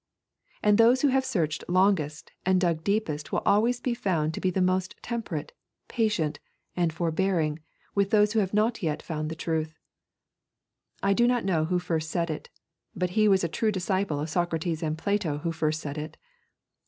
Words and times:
And 0.63 0.79
those 0.79 1.03
who 1.03 1.09
have 1.09 1.23
searched 1.23 1.63
longest 1.69 2.31
and 2.43 2.59
dug 2.59 2.83
deepest 2.83 3.31
will 3.31 3.43
always 3.45 3.79
be 3.79 3.93
found 3.93 4.33
to 4.33 4.41
be 4.41 4.49
the 4.49 4.59
most 4.59 4.95
temperate, 5.03 5.51
patient, 5.87 6.39
and 6.75 6.91
forbearing 6.91 7.59
with 7.93 8.09
those 8.09 8.33
who 8.33 8.39
have 8.39 8.51
not 8.51 8.81
yet 8.81 9.03
found 9.03 9.29
the 9.29 9.35
truth. 9.35 9.77
I 11.03 11.13
do 11.13 11.27
not 11.27 11.45
know 11.45 11.65
who 11.65 11.77
first 11.77 12.09
said 12.09 12.31
it, 12.31 12.49
but 12.95 13.11
he 13.11 13.27
was 13.27 13.43
a 13.43 13.47
true 13.47 13.71
disciple 13.71 14.19
of 14.19 14.31
Socrates 14.31 14.81
and 14.81 14.97
Plato 14.97 15.37
who 15.37 15.51
first 15.51 15.79
said 15.79 15.99
it. 15.99 16.17